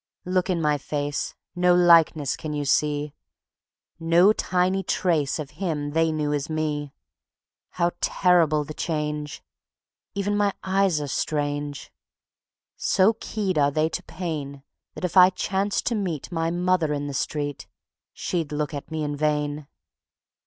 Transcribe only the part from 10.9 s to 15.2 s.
are strange. So keyed are they to pain, That if